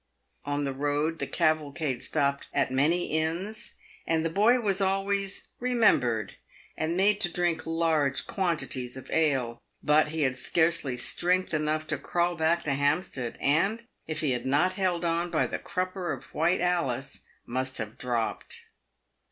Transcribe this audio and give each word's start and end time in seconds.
On 0.45 0.63
the 0.63 0.73
road, 0.73 1.19
the 1.19 1.27
cavalcade 1.27 2.01
stopped 2.01 2.47
at 2.55 2.71
many 2.71 3.11
inns, 3.19 3.75
and 4.07 4.25
the 4.25 4.31
boy 4.31 4.59
was 4.59 4.81
always" 4.81 5.49
remem 5.61 5.99
bered," 5.99 6.31
and 6.75 6.97
made 6.97 7.21
to 7.21 7.29
drink 7.29 7.67
large 7.67 8.25
quantities 8.25 8.97
of 8.97 9.11
ale. 9.11 9.61
But 9.83 10.07
he 10.07 10.23
had 10.23 10.37
scarcely 10.37 10.97
strength 10.97 11.53
enough 11.53 11.85
to 11.85 11.99
crawl 11.99 12.35
back 12.35 12.63
to 12.63 12.73
Hampstead, 12.73 13.37
and, 13.39 13.83
if 14.07 14.21
he 14.21 14.31
had 14.31 14.47
not 14.47 14.73
held 14.73 15.05
on 15.05 15.29
by 15.29 15.45
the 15.45 15.59
crupper 15.59 16.11
of 16.11 16.33
White 16.33 16.61
Alice, 16.61 17.21
must 17.45 17.77
have 17.77 17.99
dropped. 17.99 18.61